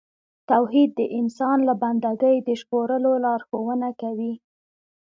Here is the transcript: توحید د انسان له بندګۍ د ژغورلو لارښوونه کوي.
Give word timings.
توحید 0.49 0.89
د 0.99 1.01
انسان 1.19 1.57
له 1.67 1.73
بندګۍ 1.81 2.37
د 2.41 2.49
ژغورلو 2.61 3.11
لارښوونه 3.25 3.89
کوي. 4.01 4.33